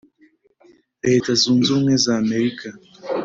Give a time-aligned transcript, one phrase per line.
[1.05, 2.67] leta zunze ubumwe z'amerika,